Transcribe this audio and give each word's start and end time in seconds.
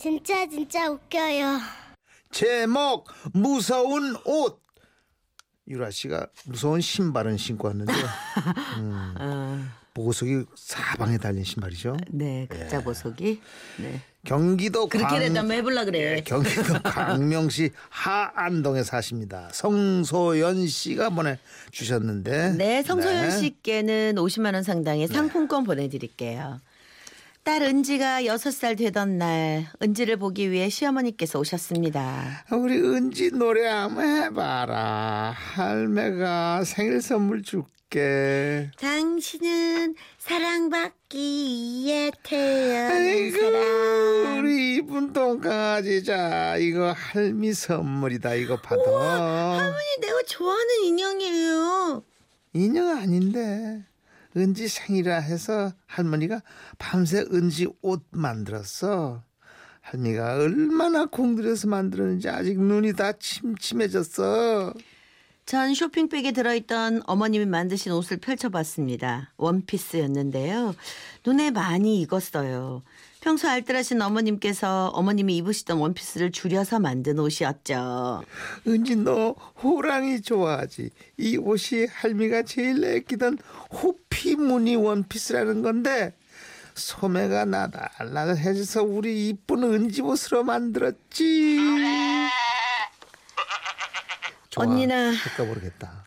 진짜 0.00 0.48
진짜 0.48 0.90
웃겨요. 0.90 1.58
제목 2.30 3.06
무서운 3.34 4.16
옷. 4.24 4.60
유라 5.68 5.90
씨가 5.90 6.26
무서운 6.46 6.80
신발은 6.80 7.36
신고 7.36 7.68
왔는데 7.68 7.92
어, 9.20 9.58
보석이 9.94 10.44
사방에 10.56 11.18
달린 11.18 11.44
신발이죠. 11.44 11.96
네, 12.08 12.46
각자 12.50 12.82
보석이. 12.82 13.40
네. 13.78 14.00
경기도 14.24 14.88
그렇게라도 14.88 15.34
광- 15.34 15.50
해보려 15.52 15.84
그래. 15.84 16.16
예, 16.16 16.20
경기도 16.22 16.80
광명시 16.82 17.70
하안동에 17.90 18.82
사십니다. 18.82 19.48
성소연 19.52 20.66
씨가 20.66 21.10
보내주셨는데. 21.10 22.54
네, 22.54 22.82
성소연 22.82 23.28
네. 23.28 23.38
씨께는 23.38 24.14
50만 24.16 24.54
원 24.54 24.62
상당의 24.64 25.06
상품권 25.08 25.62
보내드릴게요. 25.64 26.58
딸 27.50 27.62
은지가 27.62 28.22
6살 28.22 28.78
되던 28.78 29.18
날 29.18 29.66
은지를 29.82 30.18
보기 30.18 30.52
위해 30.52 30.68
시어머니께서 30.68 31.40
오셨습니다. 31.40 32.44
우리 32.52 32.78
은지 32.78 33.32
노래 33.32 33.66
한번 33.66 34.06
해봐라. 34.06 35.34
할매가 35.36 36.62
생일 36.62 37.02
선물 37.02 37.42
줄게. 37.42 38.70
당신은 38.78 39.96
사랑받기 40.18 41.18
위해 41.18 42.12
태어난 42.22 43.32
사람. 43.32 44.38
우리 44.44 44.76
이쁜 44.76 45.12
똥강아지 45.12 46.04
자 46.04 46.56
이거 46.56 46.92
할미 46.92 47.52
선물이다 47.52 48.34
이거 48.34 48.60
받아. 48.60 48.80
할머니 49.58 50.00
내가 50.00 50.22
좋아하는 50.28 50.84
인형이에요. 50.84 52.04
인형 52.52 52.96
아닌데 52.96 53.84
은지 54.36 54.68
생일이라 54.68 55.18
해서 55.18 55.72
할머니가 55.86 56.42
밤새 56.78 57.24
은지 57.32 57.68
옷 57.82 58.04
만들었어. 58.10 59.22
할미가 59.80 60.36
얼마나 60.36 61.06
공들여서 61.06 61.68
만들었는지 61.68 62.28
아직 62.28 62.60
눈이 62.60 62.92
다 62.94 63.12
침침해졌어. 63.12 64.74
전 65.50 65.74
쇼핑백에 65.74 66.30
들어있던 66.30 67.02
어머님이 67.06 67.44
만드신 67.44 67.90
옷을 67.90 68.18
펼쳐봤습니다. 68.18 69.32
원피스였는데요. 69.36 70.76
눈에 71.26 71.50
많이 71.50 72.00
익었어요. 72.02 72.84
평소 73.20 73.48
알뜰하신 73.48 74.00
어머님께서 74.00 74.90
어머님이 74.94 75.38
입으시던 75.38 75.78
원피스를 75.78 76.30
줄여서 76.30 76.78
만든 76.78 77.18
옷이었죠. 77.18 78.22
은지 78.68 78.94
너 78.94 79.34
호랑이 79.60 80.22
좋아하지? 80.22 80.90
이 81.16 81.36
옷이 81.36 81.86
할미가 81.90 82.44
제일 82.44 82.84
애끼던 82.84 83.38
호피 83.72 84.36
무늬 84.36 84.76
원피스라는 84.76 85.62
건데 85.62 86.12
소매가 86.74 87.46
나달나달해져서 87.46 88.84
우리 88.84 89.28
이쁜 89.30 89.64
은지 89.64 90.00
옷으로 90.00 90.44
만들었지. 90.44 91.58
언니나 94.60 95.10
할까 95.10 95.44
모르겠다. 95.44 96.04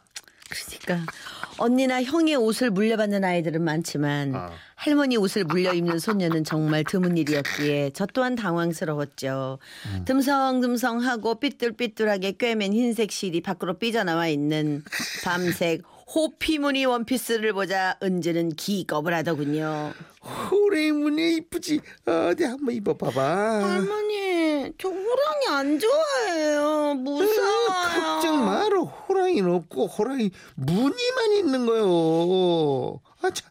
그러니까 0.81 1.11
언니나 1.57 2.03
형의 2.03 2.35
옷을 2.35 2.69
물려받는 2.69 3.23
아이들은 3.23 3.63
많지만 3.63 4.35
어. 4.35 4.51
할머니 4.75 5.17
옷을 5.17 5.45
물려 5.45 5.73
입는 5.73 5.99
소녀는 5.99 6.43
정말 6.43 6.83
드문 6.83 7.17
일이었기에 7.17 7.91
저 7.93 8.05
또한 8.05 8.35
당황스러웠죠. 8.35 9.59
음. 9.87 10.05
듬성듬성하고 10.05 11.35
삐뚤삐뚤하게 11.35 12.33
꿰맨 12.33 12.73
흰색 12.73 13.11
실이 13.11 13.41
밖으로 13.41 13.77
삐져나와 13.77 14.27
있는 14.27 14.83
밤색 15.23 15.83
호피무늬 16.13 16.85
원피스를 16.85 17.53
보자 17.53 17.97
은지는 18.03 18.49
기겁을 18.49 19.13
하더군요. 19.13 19.93
호랑이 20.21 20.91
무늬 20.91 21.37
이쁘지? 21.37 21.81
어디 22.05 22.43
한번 22.43 22.75
입어봐봐. 22.75 23.63
할머니 23.63 24.32
저 24.77 24.89
호랑이 24.89 25.47
안 25.49 25.79
좋아해요. 25.79 26.93
무서워요. 26.95 27.67
걱정 28.01 28.45
마라. 28.45 28.79
호랑이는 28.81 29.51
없고 29.53 29.87
호랑이 29.87 30.31
무늬만 30.55 31.31
있는 31.37 31.65
거요. 31.65 32.99
아, 33.21 33.29
참. 33.31 33.49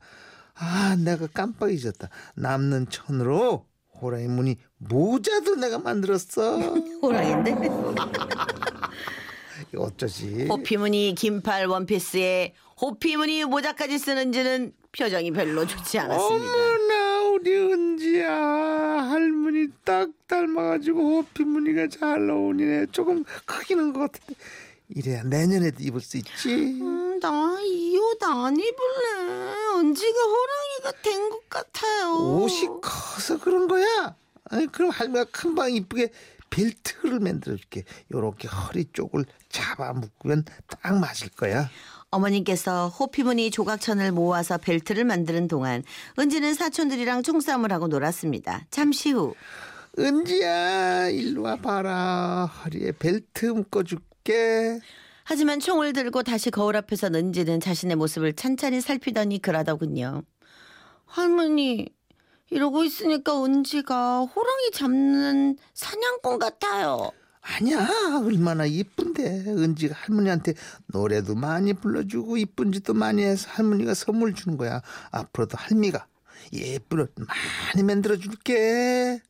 아, 0.54 0.96
내가 0.96 1.26
깜빡 1.32 1.72
잊었다. 1.72 2.08
남는 2.36 2.88
천으로 2.90 3.66
호랑이 4.00 4.26
무늬 4.28 4.56
모자도 4.78 5.56
내가 5.56 5.78
만들었어. 5.78 6.58
호랑인데? 7.02 7.52
이거 9.72 9.84
어쩌지? 9.84 10.46
호피무늬 10.48 11.14
긴팔 11.16 11.66
원피스에 11.66 12.54
호피무늬 12.80 13.44
모자까지 13.44 13.98
쓰는지는 13.98 14.72
표정이 14.96 15.30
별로 15.32 15.66
좋지 15.66 15.98
않았습니다. 15.98 16.52
어머나 16.52 17.01
우리 17.42 17.56
은지야 17.56 18.30
할머니 18.32 19.66
딱 19.84 20.08
닮아가지고 20.28 21.16
호피 21.18 21.42
무늬가 21.42 21.88
잘 21.88 22.30
어울리네. 22.30 22.86
조금 22.92 23.24
한것 23.46 24.12
같은데 24.12 24.40
이래야 24.88 25.24
내년에도 25.24 25.82
입을 25.82 26.00
수 26.00 26.18
있지. 26.18 26.54
음, 26.80 27.18
나이 27.18 27.98
옷 27.98 28.22
안 28.22 28.54
입을래. 28.56 29.54
은지가 29.80 30.18
호랑이가 30.20 31.02
된 31.02 31.30
것 31.30 31.48
같아요. 31.50 32.12
옷이 32.42 32.68
커서 32.80 33.38
그런 33.40 33.66
거야? 33.66 34.14
아니 34.44 34.68
그럼 34.68 34.90
할머니가 34.90 35.32
금방 35.32 35.72
이쁘게 35.72 36.12
벨트를 36.48 37.18
만들어줄게. 37.18 37.82
요렇게 38.14 38.46
허리 38.46 38.84
쪽을 38.92 39.24
잡아 39.48 39.92
묶으면 39.94 40.44
딱 40.68 40.96
맞을 40.96 41.30
거야. 41.30 41.68
어머님께서 42.12 42.88
호피무늬 42.88 43.50
조각천을 43.50 44.12
모아서 44.12 44.58
벨트를 44.58 45.04
만드는 45.04 45.48
동안 45.48 45.82
은지는 46.18 46.54
사촌들이랑 46.54 47.22
총싸움을 47.22 47.72
하고 47.72 47.88
놀았습니다. 47.88 48.66
잠시 48.70 49.10
후 49.10 49.34
은지야 49.98 51.08
일로 51.08 51.42
와 51.42 51.56
봐라. 51.56 52.50
허리에 52.64 52.92
벨트 52.92 53.46
묶어줄게. 53.46 54.78
하지만 55.24 55.60
총을 55.60 55.92
들고 55.92 56.22
다시 56.22 56.50
거울 56.50 56.76
앞에서 56.76 57.08
은지는 57.08 57.60
자신의 57.60 57.96
모습을 57.96 58.34
찬찬히 58.34 58.80
살피더니 58.80 59.40
그러더군요. 59.40 60.22
할머니 61.06 61.88
이러고 62.50 62.84
있으니까 62.84 63.42
은지가 63.44 64.20
호랑이 64.20 64.70
잡는 64.72 65.56
사냥꾼 65.72 66.38
같아요. 66.38 67.10
아니야 67.42 67.86
얼마나 68.24 68.64
이쁜데. 68.64 69.44
은지가 69.48 69.94
할머니한테 69.98 70.54
노래도 70.86 71.34
많이 71.34 71.72
불러주고 71.72 72.36
이쁜 72.36 72.72
짓도 72.72 72.94
많이 72.94 73.22
해서 73.22 73.48
할머니가 73.50 73.94
선물 73.94 74.34
주는 74.34 74.56
거야. 74.56 74.80
앞으로도 75.10 75.56
할미가 75.58 76.06
예쁜 76.52 77.00
옷 77.00 77.12
많이 77.16 77.82
만들어 77.82 78.16
줄게. 78.16 79.20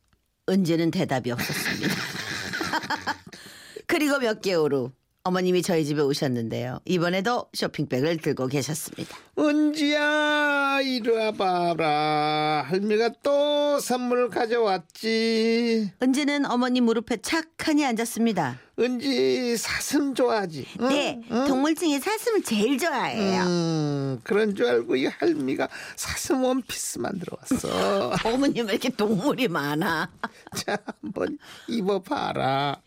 은지는 0.47 0.91
대답이 0.91 1.31
없었습니다. 1.31 1.93
그리고 3.87 4.19
몇 4.19 4.41
개월 4.41 4.73
후 4.73 4.91
어머님이 5.25 5.61
저희 5.61 5.85
집에 5.85 6.01
오셨는데요. 6.01 6.79
이번에도 6.83 7.45
쇼핑백을 7.53 8.17
들고 8.17 8.47
계셨습니다. 8.47 9.17
은지야 9.39 10.81
이리 10.81 11.09
와봐라 11.09 12.65
할미가 12.67 13.09
또 13.23 13.79
선물 13.79 14.29
가져왔지 14.29 15.91
은지는 16.03 16.45
어머님 16.45 16.83
무릎에 16.83 17.17
착하니 17.21 17.85
앉았습니다. 17.85 18.59
은지 18.79 19.55
사슴 19.55 20.13
좋아하지 20.13 20.65
응? 20.81 20.87
네, 20.89 21.21
동물 21.47 21.75
중에 21.75 21.99
사슴을 21.99 22.43
제일 22.43 22.77
좋아해요. 22.77 23.43
음, 23.43 24.19
그런 24.23 24.53
줄 24.55 24.65
알고 24.67 24.97
이 24.97 25.05
할미가 25.05 25.69
사슴 25.95 26.43
원피스 26.43 26.99
만들어 26.99 27.37
왔어 27.39 28.11
어머님 28.27 28.65
왜 28.67 28.73
이렇게 28.73 28.89
동물이 28.89 29.47
많아? 29.47 30.11
자 30.57 30.77
한번 31.01 31.37
입어봐라 31.69 32.81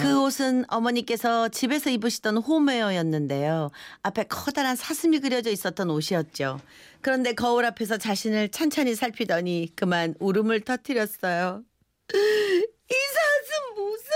그 0.00 0.22
옷은 0.22 0.64
어머니께서 0.68 1.48
집에서 1.48 1.90
입으시던 1.90 2.36
홈웨어였는데요. 2.38 3.72
앞에 4.02 4.22
커다란 4.24 4.76
사슴이 4.76 5.18
그려져 5.18 5.50
있었던 5.50 5.90
옷이었죠. 5.90 6.60
그런데 7.00 7.34
거울 7.34 7.64
앞에서 7.64 7.96
자신을 7.98 8.50
찬찬히 8.50 8.94
살피더니 8.94 9.72
그만 9.74 10.14
울음을 10.20 10.60
터뜨렸어요. 10.60 11.64
이 12.14 12.94
사슴 13.14 13.74
무서워. 13.74 14.14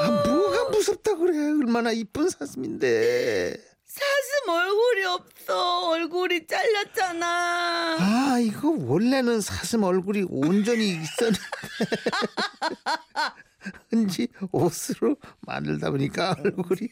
아, 0.00 0.10
뭐가 0.28 0.70
무섭다 0.70 1.16
그래. 1.16 1.36
얼마나 1.36 1.90
이쁜 1.90 2.28
사슴인데. 2.28 3.56
사슴 3.86 4.48
얼굴이 4.50 5.04
없어. 5.04 5.88
얼굴이 5.88 6.46
잘렸잖아. 6.46 7.96
아, 7.98 8.38
이거 8.40 8.72
원래는 8.78 9.40
사슴 9.40 9.82
얼굴이 9.82 10.26
온전히 10.30 10.90
있었는데. 10.90 11.40
은지 13.92 14.28
옷으로 14.52 15.16
만들다 15.40 15.90
보니까 15.90 16.34
얼굴이 16.38 16.88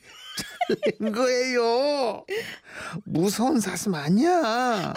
잘린 0.69 1.13
거예요. 1.13 2.25
무서운 3.05 3.61
사슴 3.61 3.95
아니야. 3.95 4.95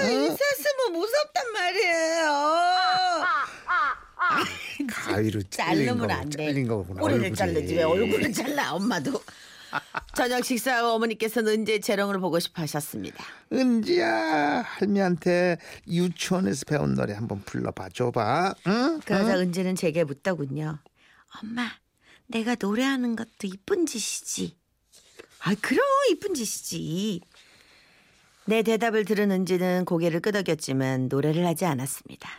싫어요. 0.00 0.10
이 0.10 0.28
사슴은 0.28 0.92
무섭단 0.92 1.52
말이에요. 1.52 3.24
가위로 4.90 5.42
잘린 5.50 5.86
자르면 5.86 6.06
거, 6.06 6.12
안 6.14 6.28
돼. 6.30 6.46
잘린 6.46 6.68
거구나. 6.68 7.00
꼬리를. 7.00 7.34
자르지 7.34 7.74
왜 7.76 7.82
얼굴을 7.82 8.32
잘라 8.32 8.72
엄마도. 8.74 9.22
저녁 10.16 10.44
식사 10.44 10.80
후 10.80 10.92
어머니께서는 10.92 11.52
은지의 11.60 11.80
재롱을 11.82 12.18
보고 12.20 12.38
싶어 12.40 12.62
하셨습니다. 12.62 13.22
은지야 13.52 14.62
할미한테 14.62 15.58
유치원에서 15.86 16.64
배운 16.66 16.94
노래 16.94 17.12
한번 17.14 17.42
불러봐 17.44 17.90
줘봐. 17.90 18.54
응? 18.66 19.00
그러자 19.04 19.38
은지는 19.38 19.76
제게 19.76 20.04
묻더군요. 20.04 20.78
엄마, 21.40 21.68
내가 22.26 22.56
노래하는 22.58 23.16
것도 23.16 23.46
이쁜 23.46 23.86
짓이지. 23.86 24.56
아, 25.40 25.54
그럼 25.60 25.84
이쁜 26.10 26.34
짓이지. 26.34 27.20
내 28.46 28.62
대답을 28.62 29.04
들은 29.04 29.30
은지는 29.30 29.84
고개를 29.84 30.20
끄덕였지만 30.20 31.08
노래를 31.08 31.46
하지 31.46 31.66
않았습니다. 31.66 32.30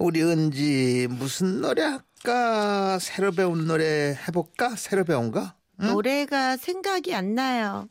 우리 0.00 0.22
은지 0.22 1.06
무슨 1.10 1.60
노래 1.60 1.82
할까? 1.82 2.98
새로 2.98 3.30
배운 3.30 3.66
노래 3.66 4.18
해볼까? 4.26 4.74
새로 4.76 5.04
배운 5.04 5.30
거? 5.30 5.52
노래가 5.76 6.56
생각이 6.56 7.14
안 7.14 7.34
나요. 7.34 7.88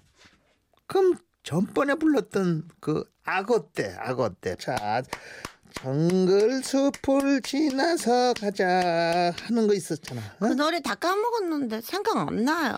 그럼 0.88 1.18
전번에 1.44 1.96
불렀던 1.96 2.68
그 2.80 3.04
악어 3.24 3.72
때, 3.72 3.96
악어 3.98 4.30
때. 4.42 4.56
자, 4.58 5.02
정글 5.76 6.64
숲을 6.64 7.42
지나서 7.42 8.34
가자 8.34 9.34
하는 9.42 9.68
거 9.68 9.74
있었잖아. 9.74 10.22
그 10.40 10.52
어? 10.52 10.54
노래 10.54 10.82
다 10.82 10.96
까먹었는데 10.96 11.82
생각 11.82 12.18
안 12.18 12.46
나요. 12.46 12.78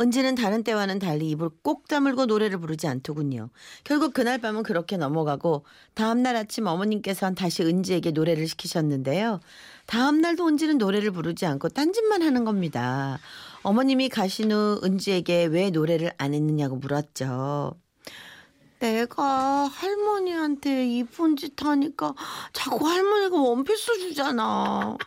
은지는 0.00 0.34
다른 0.34 0.64
때와는 0.64 0.98
달리 0.98 1.30
입을 1.30 1.50
꼭 1.62 1.86
다물고 1.86 2.26
노래를 2.26 2.58
부르지 2.58 2.88
않더군요. 2.88 3.50
결국 3.84 4.12
그날 4.12 4.38
밤은 4.38 4.64
그렇게 4.64 4.96
넘어가고 4.96 5.64
다음날 5.94 6.34
아침 6.34 6.66
어머님께서는 6.66 7.36
다시 7.36 7.62
은지에게 7.62 8.10
노래를 8.10 8.48
시키셨는데요. 8.48 9.40
다음날도 9.86 10.48
은지는 10.48 10.78
노래를 10.78 11.12
부르지 11.12 11.46
않고 11.46 11.68
딴짓만 11.68 12.22
하는 12.22 12.44
겁니다. 12.44 13.20
어머님이 13.62 14.08
가신 14.08 14.50
후 14.50 14.80
은지에게 14.82 15.44
왜 15.46 15.70
노래를 15.70 16.12
안 16.18 16.34
했느냐고 16.34 16.76
물었죠. 16.76 17.76
내가 18.84 19.66
할머니한테 19.72 20.86
이쁜 20.86 21.36
짓 21.36 21.64
하니까 21.64 22.12
자꾸 22.52 22.86
할머니가 22.86 23.34
원피스 23.34 23.98
주잖아. 24.00 24.98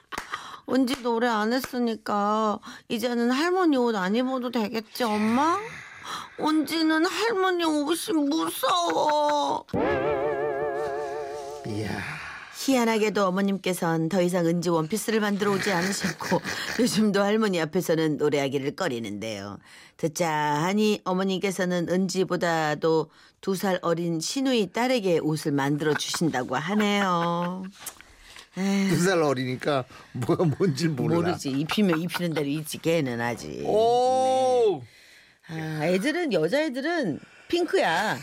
은지 0.67 0.99
노래 1.03 1.27
안 1.27 1.53
했으니까 1.53 2.57
이제는 2.89 3.29
할머니 3.29 3.77
옷 3.77 3.95
안 3.95 4.15
입어도 4.15 4.49
되겠지 4.49 5.03
엄마? 5.03 5.59
은지는 6.39 7.05
할머니 7.05 7.65
옷이 7.65 8.17
무서워. 8.17 9.63
이야. 11.67 12.16
희한하게도 12.59 13.25
어머님께선 13.27 14.09
더 14.09 14.21
이상 14.21 14.47
은지 14.47 14.69
원피스를 14.69 15.19
만들어 15.19 15.51
오지 15.51 15.71
않으셨고 15.71 16.41
요즘도 16.81 17.21
할머니 17.21 17.61
앞에서는 17.61 18.17
노래하기를 18.17 18.75
꺼리는데요. 18.75 19.59
듣자 19.97 20.29
하니 20.31 21.01
어머니께서는 21.03 21.87
은지보다도 21.89 23.09
두 23.41 23.55
살 23.55 23.77
어린 23.83 24.19
시누이 24.19 24.71
딸에게 24.73 25.19
옷을 25.19 25.51
만들어 25.51 25.93
주신다고 25.93 26.55
하네요. 26.55 27.63
두 28.55 28.95
살 28.97 29.21
어리니까 29.21 29.85
뭐가 30.13 30.43
뭔지 30.45 30.87
몰라. 30.87 31.15
모르지 31.17 31.51
입히면 31.51 32.01
입히는 32.01 32.33
대로 32.33 32.47
있지 32.47 32.79
걔는 32.79 33.21
아직. 33.21 33.63
오! 33.67 34.81
아, 35.49 35.79
애들은 35.85 36.33
여자애들은 36.33 37.19
핑크야. 37.49 38.17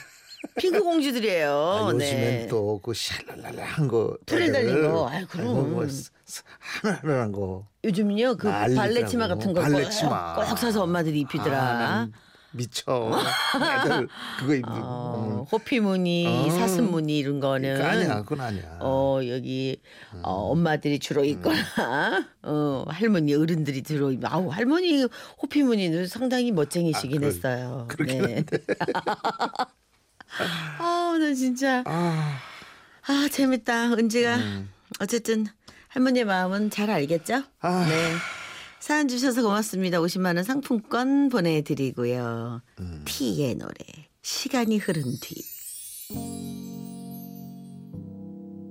핑크 0.56 0.82
공주들이에요. 0.82 1.50
아, 1.50 1.90
요즘엔 1.92 1.98
네. 2.00 2.46
또그 2.48 2.92
샬랄랄한 2.94 3.88
거. 3.88 4.16
프릴 4.26 4.52
달린. 4.52 4.82
거. 4.90 5.08
아이, 5.08 5.24
그럼. 5.26 5.48
아이고, 5.48 5.62
뭐 5.68 5.88
스- 5.88 6.10
스- 6.24 6.42
하나하나한 6.82 7.32
거. 7.32 7.66
요즘요 7.84 8.36
그 8.36 8.46
난리더라고. 8.46 8.74
발레 8.74 9.06
치마 9.06 9.28
같은 9.28 9.52
거 9.52 9.60
발레 9.60 9.82
꼭- 9.84 9.90
치마. 9.90 10.34
꼭 10.34 10.56
사서 10.58 10.82
엄마들이 10.82 11.20
입히더라. 11.20 11.58
아, 11.60 11.72
난 11.78 12.12
미쳐. 12.52 13.10
애들 13.84 14.08
그거 14.38 14.54
입고. 14.54 14.70
어, 14.80 15.40
음. 15.40 15.44
호피무늬, 15.50 16.26
어. 16.46 16.50
사슴무늬 16.50 17.18
이런 17.18 17.40
거는 17.40 17.82
아니야, 17.82 18.22
그건 18.22 18.40
아니야. 18.42 18.78
어 18.80 19.18
여기 19.28 19.80
어, 20.22 20.30
엄마들이 20.52 20.98
주로 21.00 21.22
음. 21.22 21.26
입거나 21.26 22.26
어 22.42 22.84
할머니 22.86 23.34
어른들이 23.34 23.82
주로 23.82 24.12
입. 24.12 24.24
아우 24.24 24.48
할머니 24.48 25.04
호피무늬는 25.42 26.06
상당히 26.06 26.52
멋쟁이시긴 26.52 27.16
아, 27.16 27.20
그럴- 27.20 27.32
했어요. 27.32 27.84
그렇긴 27.88 28.22
네. 28.22 28.44
아나 30.78 31.34
진짜 31.34 31.82
아, 31.86 32.38
아 33.06 33.28
재밌다 33.30 33.92
은지가 33.94 34.38
어쨌든 35.00 35.46
할머니의 35.88 36.24
마음은 36.24 36.70
잘 36.70 36.90
알겠죠? 36.90 37.42
아. 37.60 37.86
네. 37.88 38.12
사연 38.80 39.08
주셔서 39.08 39.42
고맙습니다. 39.42 39.98
50만 40.00 40.36
원 40.36 40.44
상품권 40.44 41.30
보내드리고요. 41.30 42.60
티의 43.06 43.54
노래 43.54 43.74
시간이 44.22 44.78
흐른 44.78 45.02
뒤. 45.20 46.63